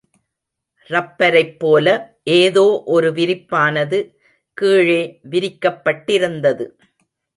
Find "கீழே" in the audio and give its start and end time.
4.57-5.01